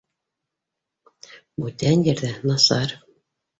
Бүтән 1.65 2.07
ерҙә 2.11 2.35
насар! 2.53 2.99